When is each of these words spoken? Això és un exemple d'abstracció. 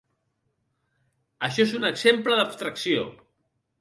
Això 1.49 1.65
és 1.67 1.75
un 1.81 1.85
exemple 1.93 2.39
d'abstracció. 2.41 3.05